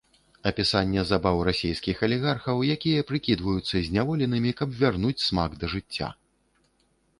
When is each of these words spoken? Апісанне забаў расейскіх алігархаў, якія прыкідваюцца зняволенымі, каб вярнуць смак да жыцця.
Апісанне 0.51 1.01
забаў 1.09 1.41
расейскіх 1.49 2.01
алігархаў, 2.07 2.63
якія 2.77 3.05
прыкідваюцца 3.11 3.83
зняволенымі, 3.91 4.57
каб 4.63 4.69
вярнуць 4.83 5.17
смак 5.29 5.51
да 5.63 5.73
жыцця. 5.77 6.13